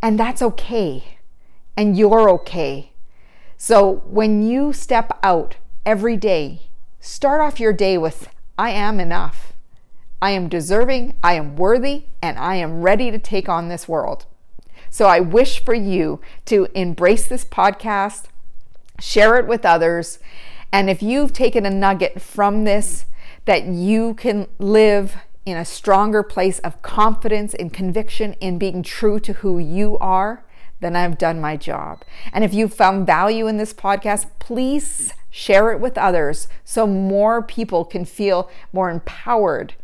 and 0.00 0.18
that's 0.18 0.40
okay, 0.40 1.18
and 1.76 1.98
you're 1.98 2.30
okay 2.30 2.90
so 3.62 3.96
when 4.06 4.42
you 4.42 4.72
step 4.72 5.18
out 5.22 5.56
every 5.84 6.16
day, 6.16 6.70
start 6.98 7.42
off 7.42 7.60
your 7.60 7.74
day 7.74 7.98
with 7.98 8.30
I 8.56 8.70
am 8.70 8.98
enough. 8.98 9.52
I 10.22 10.30
am 10.30 10.48
deserving, 10.48 11.18
I 11.22 11.34
am 11.34 11.56
worthy, 11.56 12.04
and 12.22 12.38
I 12.38 12.54
am 12.54 12.80
ready 12.80 13.10
to 13.10 13.18
take 13.18 13.50
on 13.50 13.68
this 13.68 13.86
world. 13.86 14.24
So 14.90 15.06
I 15.06 15.20
wish 15.20 15.64
for 15.64 15.74
you 15.74 16.20
to 16.46 16.68
embrace 16.74 17.26
this 17.26 17.44
podcast, 17.44 18.24
share 18.98 19.36
it 19.36 19.46
with 19.46 19.64
others, 19.64 20.18
and 20.72 20.90
if 20.90 21.02
you've 21.02 21.32
taken 21.32 21.64
a 21.64 21.70
nugget 21.70 22.20
from 22.20 22.64
this, 22.64 23.06
that 23.44 23.64
you 23.64 24.14
can 24.14 24.46
live 24.58 25.16
in 25.46 25.56
a 25.56 25.64
stronger 25.64 26.22
place 26.22 26.58
of 26.60 26.82
confidence 26.82 27.54
and 27.54 27.72
conviction 27.72 28.34
in 28.34 28.58
being 28.58 28.82
true 28.82 29.18
to 29.20 29.32
who 29.34 29.58
you 29.58 29.96
are 29.98 30.44
then 30.80 30.96
I've 30.96 31.18
done 31.18 31.40
my 31.40 31.56
job. 31.56 32.02
And 32.32 32.42
if 32.42 32.52
you 32.52 32.66
found 32.66 33.06
value 33.06 33.46
in 33.46 33.58
this 33.58 33.72
podcast, 33.72 34.26
please 34.38 35.12
share 35.30 35.70
it 35.70 35.78
with 35.78 35.96
others 35.96 36.48
so 36.64 36.86
more 36.86 37.40
people 37.40 37.84
can 37.84 38.04
feel 38.04 38.50
more 38.72 38.90
empowered 38.90 39.74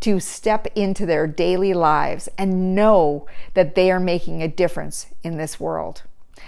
to 0.00 0.20
step 0.20 0.66
into 0.74 1.04
their 1.06 1.26
daily 1.26 1.74
lives 1.74 2.28
and 2.38 2.74
know 2.74 3.26
that 3.54 3.74
they 3.74 3.90
are 3.90 4.00
making 4.00 4.42
a 4.42 4.48
difference 4.48 5.06
in 5.22 5.36
this 5.36 5.58
world. 5.58 6.02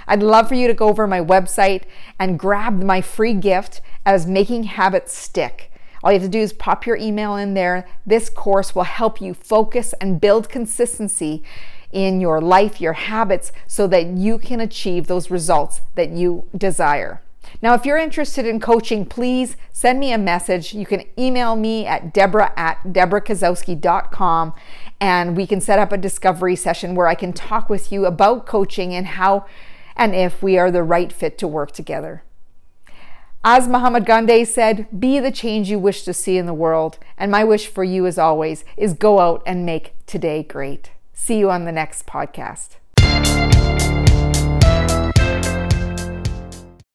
I'd 0.06 0.22
love 0.22 0.48
for 0.48 0.54
you 0.54 0.66
to 0.66 0.74
go 0.74 0.88
over 0.88 1.06
my 1.06 1.20
website 1.20 1.82
and 2.18 2.38
grab 2.38 2.82
my 2.82 3.00
free 3.00 3.34
gift 3.34 3.80
as 4.06 4.26
Making 4.26 4.64
Habits 4.64 5.16
Stick. 5.16 5.70
All 6.02 6.10
you 6.10 6.18
have 6.18 6.26
to 6.26 6.30
do 6.30 6.40
is 6.40 6.52
pop 6.52 6.86
your 6.86 6.96
email 6.96 7.36
in 7.36 7.54
there. 7.54 7.86
This 8.06 8.30
course 8.30 8.74
will 8.74 8.84
help 8.84 9.20
you 9.20 9.34
focus 9.34 9.92
and 10.00 10.20
build 10.20 10.48
consistency 10.48 11.42
in 11.92 12.20
your 12.20 12.40
life, 12.40 12.80
your 12.80 12.94
habits, 12.94 13.52
so 13.66 13.86
that 13.88 14.06
you 14.06 14.38
can 14.38 14.60
achieve 14.60 15.06
those 15.06 15.30
results 15.30 15.82
that 15.96 16.10
you 16.10 16.46
desire. 16.56 17.20
Now, 17.62 17.74
if 17.74 17.84
you're 17.84 17.98
interested 17.98 18.46
in 18.46 18.60
coaching, 18.60 19.04
please 19.04 19.56
send 19.72 20.00
me 20.00 20.12
a 20.12 20.18
message. 20.18 20.72
You 20.72 20.86
can 20.86 21.04
email 21.18 21.56
me 21.56 21.86
at 21.86 22.14
debra 22.14 22.52
at 22.56 22.82
debrakasowski.com 22.84 24.54
and 25.00 25.36
we 25.36 25.46
can 25.46 25.60
set 25.60 25.78
up 25.78 25.92
a 25.92 25.98
discovery 25.98 26.56
session 26.56 26.94
where 26.94 27.06
I 27.06 27.14
can 27.14 27.32
talk 27.32 27.68
with 27.68 27.90
you 27.92 28.06
about 28.06 28.46
coaching 28.46 28.94
and 28.94 29.06
how 29.06 29.46
and 29.96 30.14
if 30.14 30.42
we 30.42 30.58
are 30.58 30.70
the 30.70 30.82
right 30.82 31.12
fit 31.12 31.36
to 31.38 31.48
work 31.48 31.72
together. 31.72 32.22
As 33.42 33.68
Muhammad 33.68 34.04
Gandhi 34.04 34.44
said, 34.44 34.86
be 35.00 35.18
the 35.18 35.30
change 35.30 35.70
you 35.70 35.78
wish 35.78 36.02
to 36.02 36.12
see 36.12 36.36
in 36.36 36.44
the 36.44 36.52
world. 36.52 36.98
And 37.16 37.30
my 37.30 37.42
wish 37.42 37.68
for 37.68 37.82
you, 37.82 38.04
as 38.06 38.18
always, 38.18 38.64
is 38.76 38.92
go 38.92 39.18
out 39.18 39.42
and 39.46 39.64
make 39.64 39.94
today 40.06 40.42
great. 40.42 40.90
See 41.14 41.38
you 41.38 41.50
on 41.50 41.64
the 41.64 41.72
next 41.72 42.06
podcast. 42.06 42.79